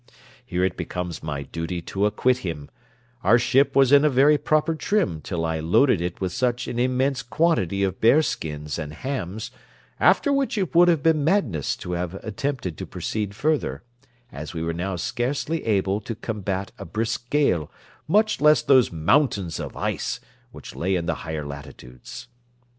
[0.43, 2.69] Here it becomes my duty to acquit him;
[3.23, 6.79] our ship was in a very proper trim till I loaded it with such an
[6.79, 9.51] immense quantity of bear skins and hams,
[9.99, 13.83] after which it would have been madness to have attempted to proceed further,
[14.31, 17.69] as we were now scarcely able to combat a brisk gale,
[18.07, 20.19] much less those mountains of ice
[20.51, 22.27] which lay in the higher latitudes.